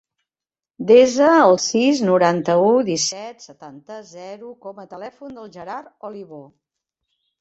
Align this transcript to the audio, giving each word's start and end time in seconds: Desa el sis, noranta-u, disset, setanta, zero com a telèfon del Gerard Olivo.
Desa 0.91 1.27
el 1.41 1.57
sis, 1.65 2.01
noranta-u, 2.07 2.71
disset, 2.87 3.45
setanta, 3.51 3.99
zero 4.15 4.55
com 4.67 4.83
a 4.85 4.87
telèfon 4.95 5.37
del 5.41 5.53
Gerard 5.59 5.93
Olivo. 6.11 6.41